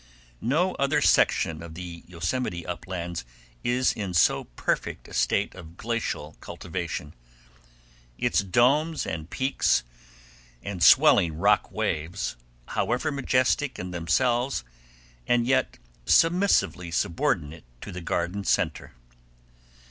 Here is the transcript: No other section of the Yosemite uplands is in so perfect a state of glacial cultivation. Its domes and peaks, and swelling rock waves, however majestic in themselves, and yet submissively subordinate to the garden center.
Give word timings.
No 0.41 0.73
other 0.79 0.99
section 0.99 1.61
of 1.61 1.75
the 1.75 2.03
Yosemite 2.07 2.65
uplands 2.65 3.23
is 3.63 3.93
in 3.93 4.15
so 4.15 4.45
perfect 4.45 5.07
a 5.07 5.13
state 5.13 5.53
of 5.53 5.77
glacial 5.77 6.35
cultivation. 6.41 7.13
Its 8.17 8.39
domes 8.39 9.05
and 9.05 9.29
peaks, 9.29 9.83
and 10.63 10.81
swelling 10.81 11.37
rock 11.37 11.71
waves, 11.71 12.35
however 12.69 13.11
majestic 13.11 13.77
in 13.77 13.91
themselves, 13.91 14.63
and 15.27 15.45
yet 15.45 15.77
submissively 16.07 16.89
subordinate 16.89 17.65
to 17.81 17.91
the 17.91 18.01
garden 18.01 18.43
center. 18.43 18.95